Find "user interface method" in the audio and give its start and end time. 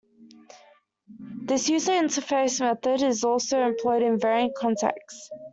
1.69-3.03